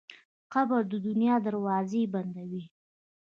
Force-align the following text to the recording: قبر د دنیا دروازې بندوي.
قبر 0.53 0.81
د 0.91 0.93
دنیا 1.07 1.35
دروازې 1.47 2.03
بندوي. 2.13 2.63